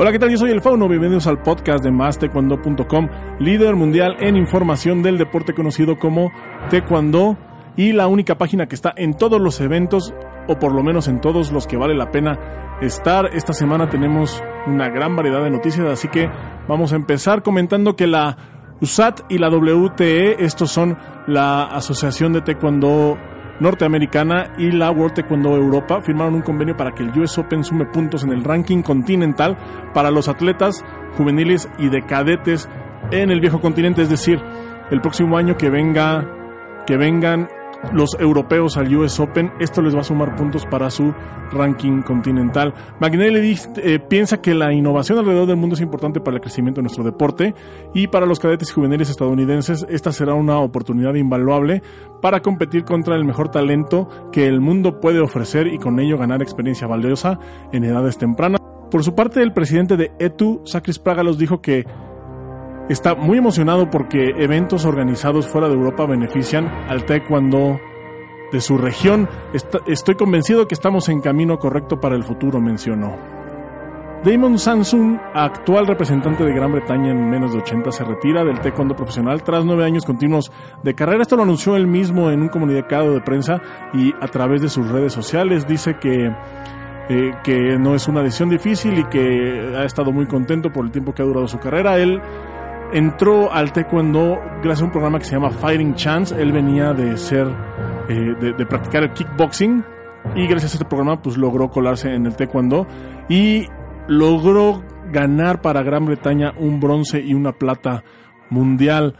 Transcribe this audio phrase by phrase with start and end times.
[0.00, 0.30] Hola, ¿qué tal?
[0.30, 3.08] Yo soy el Fauno, bienvenidos al podcast de MásTaekwondo.com,
[3.38, 6.32] líder mundial en información del deporte conocido como
[6.70, 7.36] Taekwondo
[7.76, 10.14] y la única página que está en todos los eventos
[10.48, 13.28] o por lo menos en todos los que vale la pena estar.
[13.34, 16.30] Esta semana tenemos una gran variedad de noticias, así que
[16.66, 18.38] vamos a empezar comentando que la
[18.80, 20.96] USAT y la WTE, estos son
[21.26, 23.18] la Asociación de Taekwondo
[23.60, 27.86] norteamericana y la World Taekwondo Europa firmaron un convenio para que el US Open sume
[27.86, 29.56] puntos en el ranking continental
[29.94, 30.84] para los atletas
[31.16, 32.68] juveniles y de cadetes
[33.10, 34.40] en el viejo continente, es decir,
[34.90, 36.26] el próximo año que venga
[36.86, 37.48] que vengan
[37.92, 41.14] los europeos al US Open, esto les va a sumar puntos para su
[41.52, 42.74] ranking continental.
[43.00, 46.84] McNally eh, piensa que la innovación alrededor del mundo es importante para el crecimiento de
[46.84, 47.54] nuestro deporte
[47.94, 51.82] y para los cadetes juveniles estadounidenses esta será una oportunidad invaluable
[52.22, 56.42] para competir contra el mejor talento que el mundo puede ofrecer y con ello ganar
[56.42, 57.38] experiencia valiosa
[57.72, 58.60] en edades tempranas.
[58.90, 61.86] Por su parte, el presidente de ETU, Sakris Pragalos, dijo que
[62.92, 67.80] está muy emocionado porque eventos organizados fuera de Europa benefician al taekwondo
[68.52, 69.28] de su región.
[69.86, 73.16] estoy convencido que estamos en camino correcto para el futuro, mencionó.
[74.24, 78.94] Damon Samsung, actual representante de Gran Bretaña en menos de 80, se retira del taekwondo
[78.94, 80.52] profesional tras nueve años continuos
[80.82, 81.22] de carrera.
[81.22, 83.62] Esto lo anunció él mismo en un comunicado de prensa
[83.94, 85.66] y a través de sus redes sociales.
[85.66, 86.30] Dice que
[87.12, 90.92] eh, que no es una decisión difícil y que ha estado muy contento por el
[90.92, 91.98] tiempo que ha durado su carrera.
[91.98, 92.20] Él
[92.92, 96.40] entró al taekwondo gracias a un programa que se llama Fighting Chance.
[96.40, 97.46] Él venía de ser,
[98.08, 99.84] eh, de, practicar el kickboxing
[100.34, 102.86] y gracias a este programa pues logró colarse en el taekwondo
[103.28, 103.66] y
[104.08, 108.04] logró ganar para Gran Bretaña un bronce y una plata
[108.50, 109.16] mundial.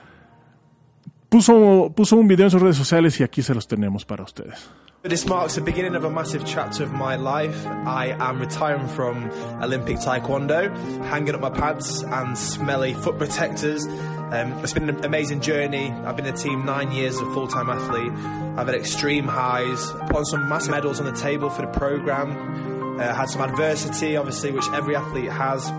[1.28, 4.70] Puso, puso un video en sus redes sociales y aquí se los tenemos para ustedes.
[5.02, 7.66] This marks the beginning of a massive chapter of my life.
[7.66, 9.30] I am retiring from
[9.62, 10.68] Olympic Taekwondo,
[11.06, 13.86] hanging up my pads and smelly foot protectors.
[13.86, 15.90] Um, it's been an amazing journey.
[15.90, 18.12] I've been a team nine years a full-time athlete.
[18.58, 23.00] I've had extreme highs, put some massive medals on the table for the program.
[23.00, 25.70] Uh, had some adversity, obviously, which every athlete has.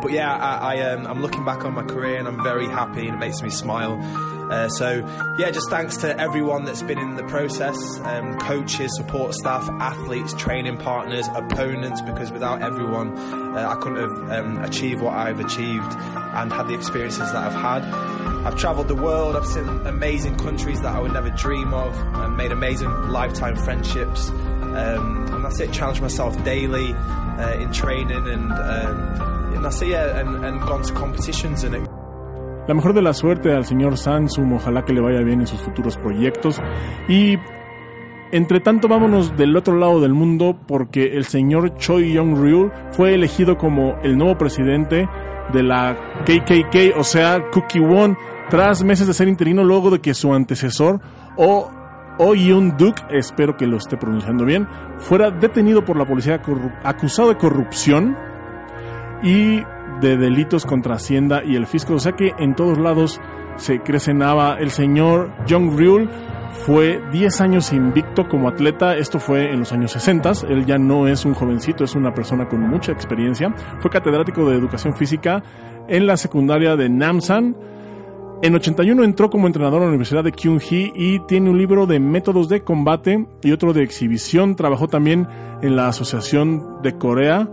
[0.00, 3.06] But yeah, I, I um, I'm looking back on my career and I'm very happy
[3.06, 3.98] and it makes me smile.
[4.50, 5.04] Uh, so,
[5.38, 10.32] yeah, just thanks to everyone that's been in the process um, coaches, support staff, athletes,
[10.34, 15.92] training partners, opponents, because without everyone, uh, I couldn't have um, achieved what I've achieved
[15.92, 17.82] and had the experiences that I've had.
[18.46, 22.36] I've travelled the world, I've seen amazing countries that I would never dream of, and
[22.36, 24.28] made amazing lifetime friendships.
[24.28, 29.88] Um, and that's it, challenge myself daily uh, in training and, um, and that's it,
[29.88, 31.95] yeah, and, and gone to competitions and it
[32.66, 35.60] La mejor de la suerte al señor Sansum, ojalá que le vaya bien en sus
[35.60, 36.60] futuros proyectos.
[37.08, 37.38] Y
[38.32, 43.56] entre tanto, vámonos del otro lado del mundo porque el señor Choi Young-ryul fue elegido
[43.56, 45.08] como el nuevo presidente
[45.52, 48.16] de la KKK, o sea, Cookie Won,
[48.50, 51.00] tras meses de ser interino luego de que su antecesor,
[51.36, 51.70] O
[52.18, 54.66] Oh Yoon-duk, espero que lo esté pronunciando bien,
[54.96, 56.40] fuera detenido por la policía
[56.82, 58.16] acusado de corrupción
[59.22, 59.62] y
[60.00, 61.94] de delitos contra Hacienda y el fisco.
[61.94, 63.20] O sea que en todos lados
[63.56, 64.58] se crecenaba.
[64.58, 66.08] El señor John Rule
[66.64, 68.96] fue 10 años invicto como atleta.
[68.96, 70.32] Esto fue en los años 60.
[70.48, 73.54] Él ya no es un jovencito, es una persona con mucha experiencia.
[73.80, 75.42] Fue catedrático de educación física
[75.88, 77.56] en la secundaria de Namsan.
[78.42, 82.00] En 81 entró como entrenador a la Universidad de Kyung-hee y tiene un libro de
[82.00, 84.56] métodos de combate y otro de exhibición.
[84.56, 85.26] Trabajó también
[85.62, 87.48] en la Asociación de Corea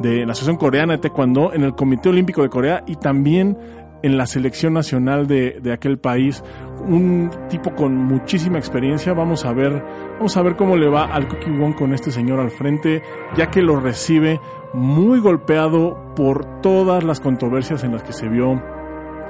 [0.00, 3.56] de la Asociación Coreana de Taekwondo, en el Comité Olímpico de Corea y también
[4.02, 6.42] en la selección nacional de, de, aquel país.
[6.86, 9.12] Un tipo con muchísima experiencia.
[9.12, 12.40] Vamos a ver, vamos a ver cómo le va al Cookie Wong con este señor
[12.40, 13.02] al frente,
[13.36, 14.40] ya que lo recibe
[14.74, 18.60] muy golpeado por todas las controversias en las que se vio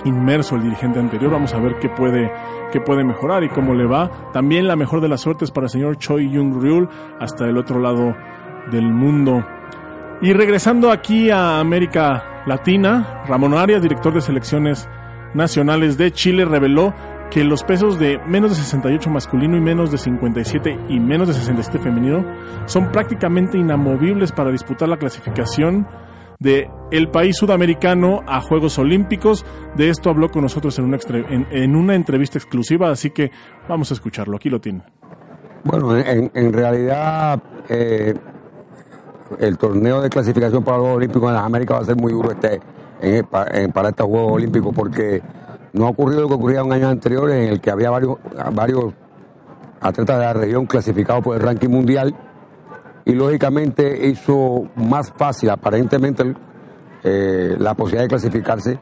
[0.04, 1.30] inmerso el dirigente anterior.
[1.30, 2.32] Vamos a ver qué puede,
[2.72, 4.10] qué puede mejorar y cómo le va.
[4.32, 6.88] También la mejor de las suertes para el señor Choi Jung Ryul
[7.20, 8.14] hasta el otro lado
[8.70, 9.44] del mundo.
[10.22, 14.88] Y regresando aquí a América Latina, Ramón Arias, director de selecciones
[15.34, 16.94] nacionales de Chile, reveló
[17.28, 21.34] que los pesos de menos de 68 masculino y menos de 57 y menos de
[21.34, 22.24] 67 femenino
[22.66, 25.88] son prácticamente inamovibles para disputar la clasificación
[26.38, 29.44] de el país sudamericano a Juegos Olímpicos.
[29.76, 30.98] De esto habló con nosotros en una,
[31.50, 33.32] en, una entrevista exclusiva, así que
[33.68, 34.36] vamos a escucharlo.
[34.36, 34.84] Aquí lo tiene.
[35.64, 38.14] Bueno, en, realidad eh,
[39.38, 42.12] el torneo de clasificación para los Juegos Olímpicos en las Américas va a ser muy
[42.12, 42.60] duro este
[43.32, 45.22] para estos Juegos Olímpicos porque
[45.72, 48.94] no ha ocurrido lo que ocurría un año anterior en el que había varios,
[49.80, 52.14] atletas de la región clasificados por el ranking mundial
[53.04, 56.34] y lógicamente hizo más fácil aparentemente
[57.02, 58.78] eh, la posibilidad de clasificarse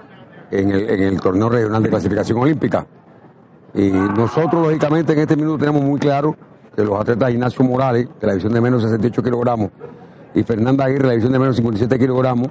[0.50, 2.86] en el, en torneo regional de clasificación olímpica.
[3.72, 6.36] Y nosotros, lógicamente, en este minuto tenemos muy claro
[6.74, 9.70] que los atletas Ignacio Morales, de la división de menos 68 kilogramos,
[10.34, 12.48] y Fernanda Aguirre, la división de menos 57 kilogramos,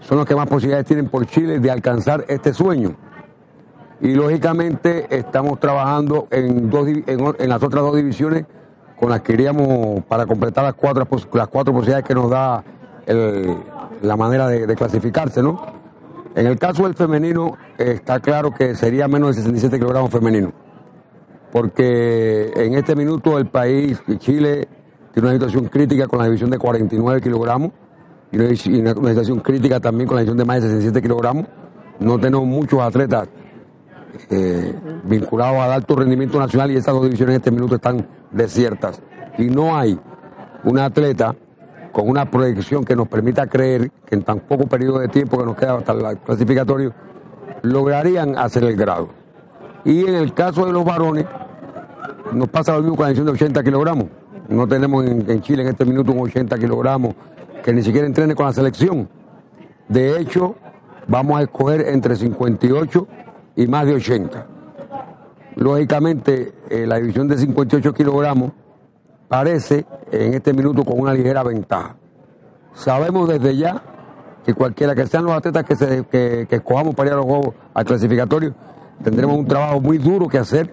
[0.00, 2.94] son los que más posibilidades tienen por Chile de alcanzar este sueño.
[4.00, 8.46] Y lógicamente estamos trabajando en, dos, en, las otras dos divisiones
[8.98, 12.62] con las que iríamos para completar las cuatro, las cuatro posibilidades que nos da
[14.02, 15.60] la manera de, de, clasificarse, ¿no?
[16.34, 20.52] En el caso del femenino está claro que sería menos de 67 kilogramos femenino,
[21.50, 24.68] porque en este minuto el país, Chile,
[25.24, 27.72] una situación crítica con la división de 49 kilogramos
[28.30, 31.46] y una, situación crítica también con la división de más de 67 kilogramos.
[32.00, 33.28] No tenemos muchos atletas
[34.30, 34.74] eh,
[35.04, 39.00] vinculados al alto rendimiento nacional y esas dos divisiones en este minuto están desiertas.
[39.38, 39.98] Y no hay
[40.64, 41.34] un atleta
[41.92, 45.44] con una proyección que nos permita creer que en tan poco periodo de tiempo que
[45.44, 46.92] nos queda hasta el clasificatorio,
[47.62, 49.08] lograrían hacer el grado.
[49.84, 51.24] Y en el caso de los varones,
[52.32, 54.06] nos pasa lo mismo con la división de 80 kilogramos.
[54.48, 57.14] No tenemos en, Chile en este minuto un 80 kilogramos
[57.62, 59.08] que ni siquiera entrene con la selección.
[59.88, 60.56] De hecho,
[61.06, 63.06] vamos a escoger entre 58
[63.56, 64.46] y más de 80.
[65.56, 68.52] Lógicamente, eh, la división de 58 kilogramos
[69.28, 71.96] parece en este minuto con una ligera ventaja.
[72.72, 73.82] Sabemos desde ya
[74.46, 77.26] que cualquiera que sean los atletas que, se, que, que escojamos para ir a los
[77.26, 78.54] Juegos al clasificatorio,
[79.04, 80.72] tendremos un trabajo muy duro que hacer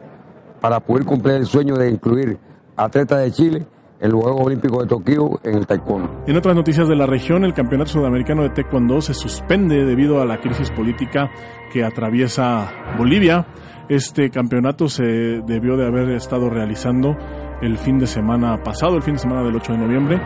[0.61, 2.39] para poder cumplir el sueño de incluir
[2.75, 3.65] atletas de Chile
[3.99, 6.23] en los Juegos Olímpicos de Tokio en el taekwondo.
[6.27, 10.25] En otras noticias de la región, el Campeonato Sudamericano de Taekwondo se suspende debido a
[10.25, 11.31] la crisis política
[11.71, 13.47] que atraviesa Bolivia.
[13.87, 17.15] Este campeonato se debió de haber estado realizando
[17.61, 20.21] el fin de semana pasado, el fin de semana del 8 de noviembre,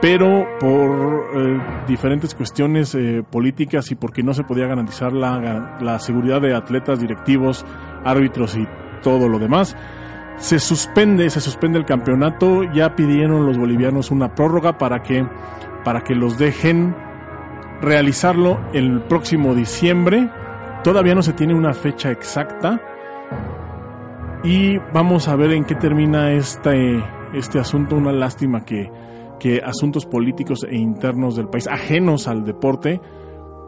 [0.00, 1.58] pero por eh,
[1.88, 7.00] diferentes cuestiones eh, políticas y porque no se podía garantizar la, la seguridad de atletas,
[7.00, 7.64] directivos,
[8.04, 8.66] árbitros y
[9.02, 9.76] todo lo demás,
[10.38, 15.26] se suspende, se suspende el campeonato, ya pidieron los bolivianos una prórroga para que,
[15.84, 16.94] para que los dejen
[17.82, 20.30] realizarlo el próximo diciembre.
[20.84, 22.80] Todavía no se tiene una fecha exacta.
[24.44, 27.02] Y vamos a ver en qué termina este,
[27.34, 27.96] este asunto.
[27.96, 28.90] Una lástima que,
[29.40, 33.00] que asuntos políticos e internos del país, ajenos al deporte,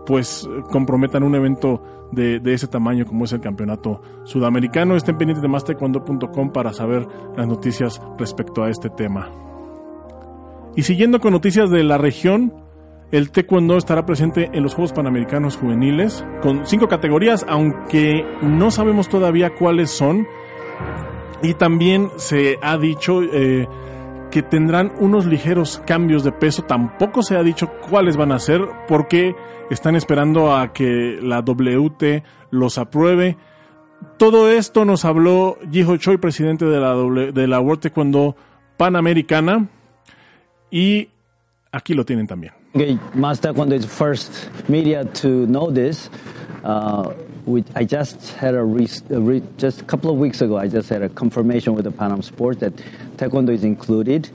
[0.06, 1.82] pues comprometan un evento
[2.12, 4.96] de, de, ese tamaño como es el campeonato sudamericano.
[4.96, 7.06] Estén pendientes de mastecuando.com para saber
[7.36, 9.30] las noticias respecto a este tema.
[10.76, 12.52] Y siguiendo con noticias de la región,
[13.10, 19.08] el taekwondo estará presente en los Juegos Panamericanos Juveniles con cinco categorías, aunque no sabemos
[19.08, 20.26] todavía cuáles son.
[21.42, 23.66] Y también se ha dicho eh,
[24.30, 26.62] que tendrán unos ligeros cambios de peso.
[26.62, 29.34] Tampoco se ha dicho cuáles van a ser porque
[29.70, 33.36] están esperando a que la WT los apruebe.
[34.16, 38.36] Todo esto nos habló Jiho Choi, presidente de la, w, de la World Taekwondo
[38.76, 39.68] Panamericana.
[40.70, 41.08] Y
[41.72, 42.54] aquí lo tienen también.
[42.74, 46.10] Okay, Master Taekwondo first media to know this.
[46.64, 47.10] Uh,
[47.46, 50.56] we, I just had a, re, a re, just a couple of weeks ago.
[50.56, 52.74] I just had a confirmation with the Panam Sports that
[53.16, 54.30] Taekwondo is included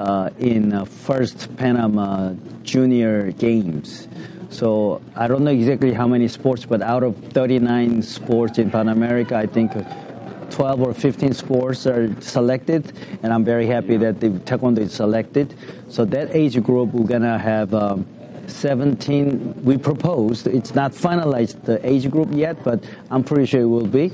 [0.00, 4.08] uh, in uh, first Panama Junior Games.
[4.50, 8.88] So I don't know exactly how many sports, but out of 39 sports in Pan
[8.88, 9.72] America, I think
[10.50, 12.92] 12 or 15 sports are selected,
[13.22, 15.54] and I'm very happy that the Taekwondo is selected.
[15.90, 17.74] So that age group, we're gonna have.
[17.74, 18.06] Um,
[18.48, 23.66] 17 we proposed it's not finalized the age group yet but i'm pretty sure it
[23.66, 24.10] will be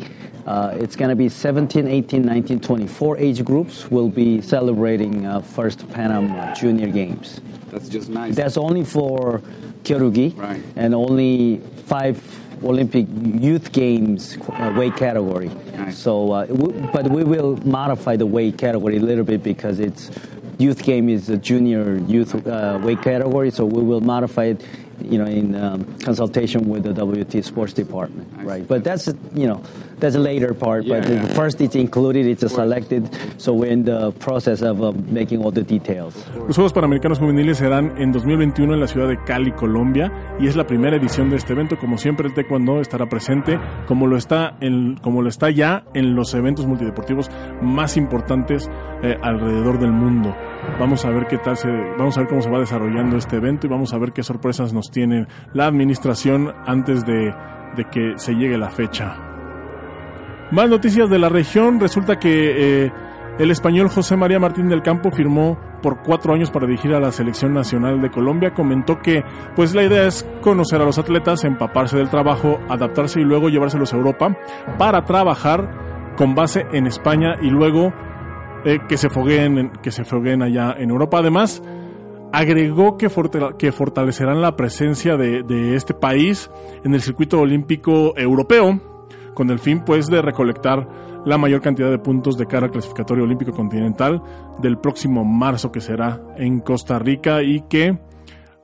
[0.46, 5.40] uh, it's going to be 17 18 19 24 age groups will be celebrating uh,
[5.40, 9.40] first pan am junior games that's just nice that's only for
[9.84, 10.62] kyorugi right.
[10.76, 12.22] and only five
[12.62, 15.96] olympic youth games uh, weight category nice.
[15.98, 16.46] so uh,
[16.92, 20.10] but we will modify the weight category a little bit because it's
[20.58, 24.64] youth game is a junior youth uh, weight category, so we will modify it,
[25.00, 28.66] you know, in um, consultation with the WT Sports Department, right?
[28.66, 29.62] But that's you know
[29.98, 30.84] that's a later part.
[30.84, 31.26] Yeah, but yeah.
[31.34, 33.08] first it's included, it's selected,
[33.38, 36.14] so we're in the process of uh, making all the details.
[36.46, 40.56] Los Juegos Panamericanos Juveniles serán en 2021 en la ciudad de Cali, Colombia, y es
[40.56, 41.78] la primera edición de este evento.
[41.78, 46.14] Como siempre, el Taekwondo estará presente, como lo está, en, como lo está ya en
[46.14, 47.30] los eventos multideportivos
[47.62, 48.68] más importantes
[49.02, 50.34] eh, alrededor del mundo.
[50.78, 53.66] Vamos a ver qué tal se, vamos a ver cómo se va desarrollando este evento
[53.66, 57.34] y vamos a ver qué sorpresas nos tiene la administración antes de,
[57.76, 59.16] de que se llegue la fecha.
[60.50, 61.80] Más noticias de la región.
[61.80, 62.92] Resulta que eh,
[63.38, 67.12] el español José María Martín del Campo firmó por cuatro años para dirigir a la
[67.12, 69.22] selección nacional de Colombia, comentó que
[69.54, 73.92] pues la idea es conocer a los atletas, empaparse del trabajo, adaptarse y luego llevárselos
[73.92, 74.36] a Europa
[74.78, 77.92] para trabajar con base en España y luego
[78.64, 81.18] eh, que se fogueen que se fogueen allá en Europa.
[81.18, 81.62] Además,
[82.32, 86.50] agregó que, fortalecerán la presencia de, de este país
[86.84, 88.80] en el circuito olímpico europeo
[89.34, 90.88] con el fin pues de recolectar
[91.24, 94.22] la mayor cantidad de puntos de cara al clasificatorio olímpico continental
[94.60, 97.98] del próximo marzo que será en Costa Rica y que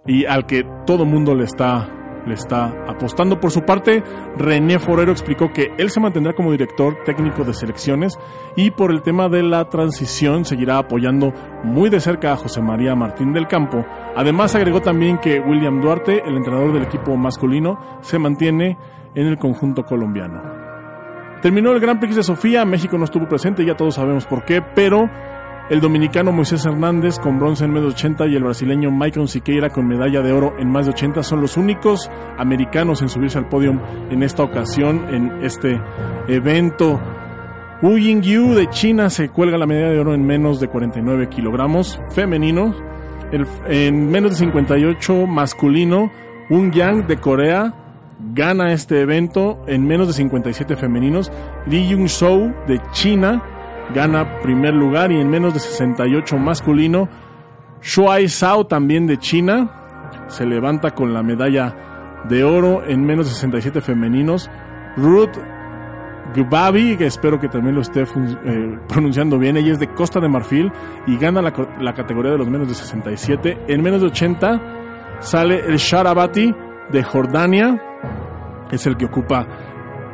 [0.07, 3.41] y al que todo mundo le está le está apostando.
[3.41, 4.03] Por su parte,
[4.37, 8.19] René Forero explicó que él se mantendrá como director técnico de selecciones
[8.57, 11.33] y por el tema de la transición seguirá apoyando
[11.65, 13.85] muy de cerca a José María Martín del Campo.
[14.17, 18.77] Además, agregó también que William Duarte, el entrenador del equipo masculino, se mantiene
[19.15, 20.61] en el conjunto colombiano.
[21.43, 24.61] Terminó el Gran Prix de Sofía, México no estuvo presente, ya todos sabemos por qué,
[24.61, 25.09] pero
[25.71, 29.71] el dominicano Moisés Hernández con bronce en medio de 80 y el brasileño Michael Siqueira
[29.71, 33.49] con medalla de oro en más de 80 son los únicos americanos en subirse al
[33.49, 35.81] podio en esta ocasión, en este
[36.27, 37.01] evento.
[37.83, 42.01] Wu Yingyu de China se cuelga la medalla de oro en menos de 49 kilogramos
[42.11, 42.75] femenino.
[43.69, 46.11] en menos de 58 masculino,
[46.51, 47.75] Un Yang de Corea
[48.35, 51.31] gana este evento en menos de 57 femeninos.
[51.67, 53.60] Li Yung Shou de China
[53.95, 57.09] gana primer lugar y en menos de 68 masculino.
[57.83, 59.71] Shuai Zhao también de China
[60.29, 64.51] se levanta con la medalla de oro en menos de 67 femeninos.
[64.97, 65.37] Ruth
[66.35, 70.29] Gbabi, que espero que también lo esté eh, pronunciando bien, ella es de Costa de
[70.29, 70.71] Marfil
[71.07, 73.65] y gana la, la, categoría de los menos de 67.
[73.69, 74.61] En menos de 80
[75.21, 76.55] sale el Sharabati
[76.91, 77.81] de Jordania,
[78.71, 79.47] es el que ocupa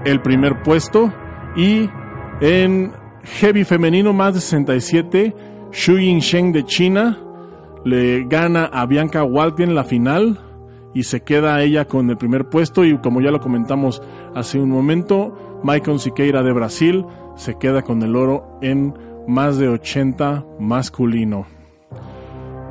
[0.04, 1.12] el primer puesto.
[1.56, 1.88] Y
[2.40, 2.92] en
[3.26, 5.34] heavy femenino más de 67,
[5.72, 7.18] Xu Yingsheng de China
[7.84, 10.40] le gana a Bianca Walti en la final
[10.94, 14.02] y se queda ella con el primer puesto y como ya lo comentamos
[14.34, 17.04] hace un momento, Maicon Siqueira de Brasil
[17.36, 18.94] se queda con el oro en
[19.28, 21.46] más de 80 masculino.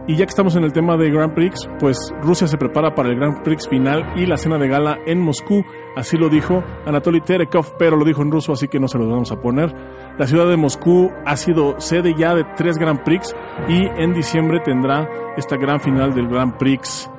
[0.07, 3.09] Y ya que estamos en el tema de Grand Prix, pues Rusia se prepara para
[3.09, 5.63] el Grand Prix final y la cena de gala en Moscú.
[5.95, 9.09] Así lo dijo Anatoly Terekov, pero lo dijo en ruso, así que no se los
[9.09, 9.73] vamos a poner.
[10.17, 13.35] La ciudad de Moscú ha sido sede ya de tres Grand Prix
[13.69, 17.09] y en diciembre tendrá esta gran final del Grand Prix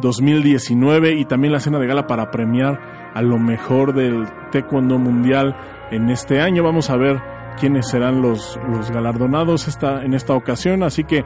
[0.00, 5.56] 2019 y también la cena de gala para premiar a lo mejor del taekwondo mundial
[5.90, 6.62] en este año.
[6.62, 7.22] Vamos a ver
[7.58, 10.82] quiénes serán los, los galardonados esta, en esta ocasión.
[10.82, 11.24] Así que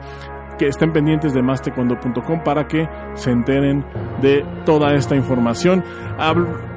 [0.61, 3.83] que estén pendientes de mastecuando.com para que se enteren
[4.21, 5.83] de toda esta información.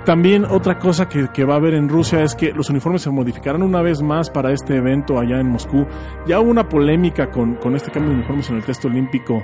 [0.06, 3.62] También otra cosa que, va a haber en Rusia es que los uniformes se modificarán
[3.62, 5.86] una vez más para este evento allá en Moscú.
[6.26, 9.42] Ya hubo una polémica con, este cambio de uniformes en el texto olímpico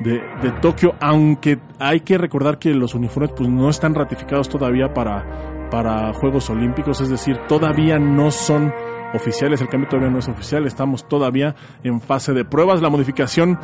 [0.00, 4.92] de, de, Tokio, aunque hay que recordar que los uniformes pues, no están ratificados todavía
[4.92, 8.70] para, para Juegos Olímpicos, es decir, todavía no son
[9.14, 12.82] oficiales, el cambio todavía no es oficial, estamos todavía en fase de pruebas.
[12.82, 13.58] La modificación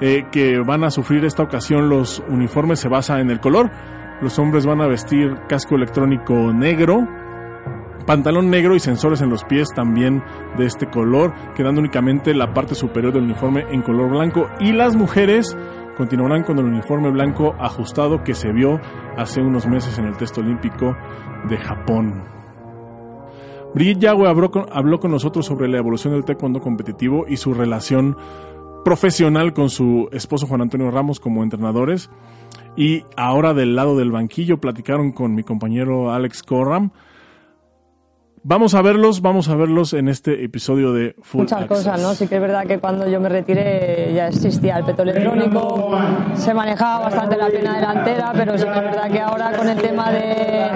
[0.00, 3.70] eh, que van a sufrir esta ocasión los uniformes se basa en el color.
[4.20, 7.06] Los hombres van a vestir casco electrónico negro,
[8.06, 10.22] pantalón negro y sensores en los pies también
[10.56, 14.48] de este color, quedando únicamente la parte superior del uniforme en color blanco.
[14.60, 15.56] Y las mujeres
[15.96, 18.80] continuarán con el uniforme blanco ajustado que se vio
[19.16, 20.96] hace unos meses en el test olímpico
[21.48, 22.24] de Japón.
[23.74, 27.54] Brigitte Yagüe habló con, habló con nosotros sobre la evolución del taekwondo competitivo y su
[27.54, 28.16] relación
[28.84, 32.10] profesional con su esposo Juan Antonio Ramos como entrenadores.
[32.76, 36.90] Y ahora del lado del banquillo platicaron con mi compañero Alex Corram
[38.48, 42.14] Vamos a verlos, vamos a verlos en este episodio de Full Muchas cosas, ¿no?
[42.14, 45.90] Sí que es verdad que cuando yo me retiré ya existía el peto electrónico,
[46.32, 49.76] se manejaba bastante la pierna delantera, pero sí que es verdad que ahora con el
[49.76, 50.70] tema de,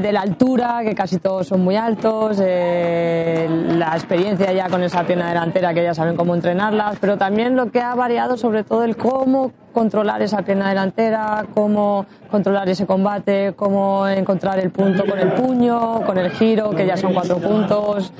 [0.00, 5.04] de, la altura, que casi todos son muy altos, eh, la experiencia ya con esa
[5.04, 8.84] pierna delantera, que ya saben cómo entrenarlas, pero también lo que ha variado sobre todo
[8.84, 15.18] el cómo controlar esa pierna delantera, cómo controlar ese combate, cómo encontrar el punto con
[15.18, 18.12] el puño, con el giro, que ya son cuatro puntos,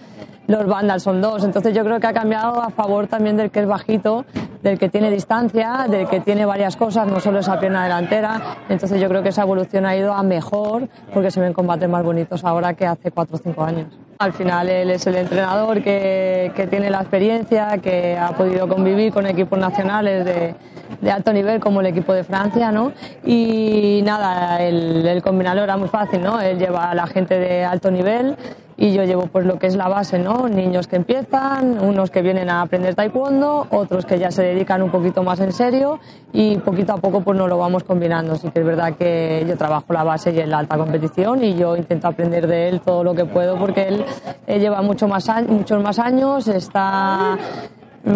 [0.46, 1.44] los bandals son dos.
[1.44, 4.24] Entonces yo creo que ha cambiado a favor también del que es bajito,
[4.62, 8.40] del que tiene distancia, del que tiene varias cosas, no solo esa pierna delantera.
[8.68, 12.02] Entonces yo creo que esa evolución ha ido a mejor porque se ven combates más
[12.02, 13.86] bonitos ahora que hace cuatro o cinco años.
[14.18, 19.14] Al final él es el entrenador que, que tiene la experiencia, que ha podido convivir
[19.14, 20.54] con equipos nacionales de,
[21.00, 22.92] de alto nivel como el equipo de Francia, ¿no?
[23.24, 26.40] Y nada, el, el combinador era muy fácil, ¿no?
[26.40, 28.36] Él lleva a la gente de alto nivel
[28.80, 30.48] y yo llevo pues lo que es la base, ¿no?
[30.48, 34.90] Niños que empiezan, unos que vienen a aprender taekwondo, otros que ya se dedican un
[34.90, 36.00] poquito más en serio
[36.32, 38.36] y poquito a poco pues nos lo vamos combinando.
[38.36, 41.56] Sí que es verdad que yo trabajo la base y en la alta competición y
[41.56, 44.04] yo intento aprender de él todo lo que puedo porque él,
[44.46, 47.36] lleva mucho más, muchos más años, está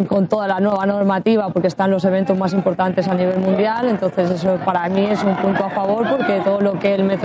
[0.09, 4.31] con toda la nueva normativa porque están los eventos más importantes a nivel mundial, entonces
[4.31, 7.19] eso para mí es un punto a favor porque todo lo que él me,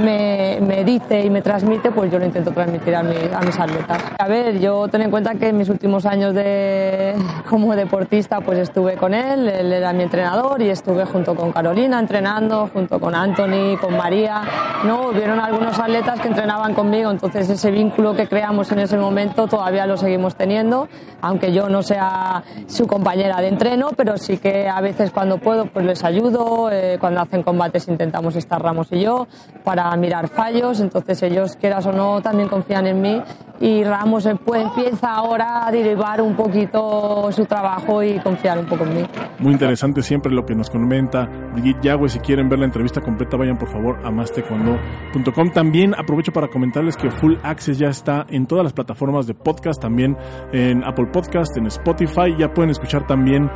[0.00, 4.02] me, me, dice y me transmite, pues yo lo intento transmitir a, a mis atletas.
[4.18, 7.14] A ver, yo ten en cuenta que en mis últimos años de,
[7.50, 11.98] como deportista pues estuve con él, él era mi entrenador y estuve junto con Carolina
[11.98, 14.42] entrenando, junto con Anthony, con María,
[14.84, 15.08] ¿no?
[15.08, 19.86] Hubieron algunos atletas que entrenaban conmigo, entonces ese vínculo que creamos en ese momento todavía
[19.86, 20.88] lo seguimos teniendo,
[21.20, 25.38] aunque yo yo no sea su compañera de entreno, pero sí que a veces cuando
[25.38, 29.26] puedo pues les ayudo, eh, cuando hacen combates intentamos estar Ramos y yo
[29.64, 33.22] para mirar fallos, entonces ellos quieras o no también confían en mí
[33.60, 38.84] y Ramos pues, empieza ahora a derivar un poquito su trabajo y confiar un poco
[38.84, 39.06] en mí.
[39.40, 42.08] Muy interesante siempre lo que nos comenta Brigitte Yagüe.
[42.08, 45.50] Si quieren ver la entrevista completa, vayan por favor a mastecuando.com.
[45.52, 49.80] También aprovecho para comentarles que Full Access ya está en todas las plataformas de podcast,
[49.80, 50.16] también
[50.52, 52.34] en Apple Podcast, en Spotify.
[52.38, 53.50] Ya pueden escuchar también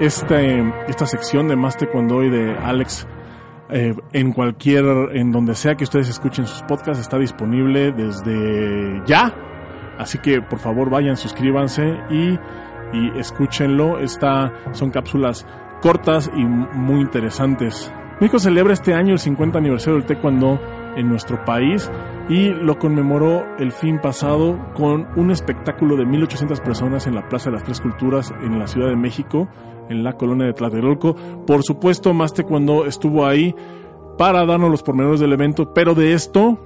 [0.00, 3.06] este, esta sección de Más Taekwondo y de Alex
[3.70, 9.34] eh, en cualquier, en donde sea que ustedes escuchen sus podcasts, está disponible desde ya.
[9.98, 12.38] Así que por favor vayan, suscríbanse y,
[12.92, 13.98] y escúchenlo.
[14.72, 15.46] Son cápsulas
[15.82, 17.92] cortas y muy interesantes.
[18.20, 20.60] México celebra este año el 50 aniversario del Taekwondo
[20.96, 21.90] en nuestro país
[22.28, 27.50] y lo conmemoró el fin pasado con un espectáculo de 1800 personas en la Plaza
[27.50, 29.48] de las Tres Culturas en la Ciudad de México,
[29.88, 31.14] en la colonia de Tlatelolco.
[31.46, 33.54] Por supuesto, más cuando estuvo ahí
[34.18, 36.58] para darnos los pormenores del evento, pero de esto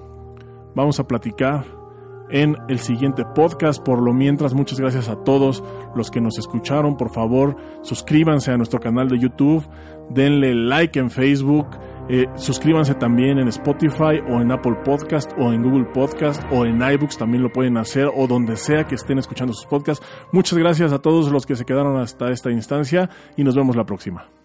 [0.74, 1.64] vamos a platicar
[2.32, 3.82] en el siguiente podcast.
[3.84, 5.62] Por lo mientras, muchas gracias a todos
[5.94, 6.96] los que nos escucharon.
[6.96, 9.64] Por favor, suscríbanse a nuestro canal de YouTube,
[10.10, 11.68] denle like en Facebook.
[12.08, 16.82] Eh, suscríbanse también en Spotify o en Apple Podcast o en Google Podcast o en
[16.82, 20.04] iBooks también lo pueden hacer o donde sea que estén escuchando sus podcasts.
[20.32, 23.84] Muchas gracias a todos los que se quedaron hasta esta instancia y nos vemos la
[23.84, 24.41] próxima.